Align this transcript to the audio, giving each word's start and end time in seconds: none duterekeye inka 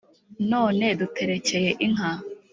none 0.51 0.85
duterekeye 0.99 1.71
inka 1.85 2.11